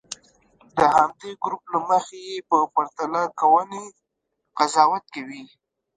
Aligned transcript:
د 0.77 0.79
همدې 0.95 1.31
ګروپ 1.43 1.63
له 1.73 1.79
مخې 1.89 2.19
یې 2.27 2.37
په 2.49 2.57
پرتله 2.73 3.21
کوونې 3.39 3.83
قضاوت 4.57 5.03
کوي. 5.13 5.43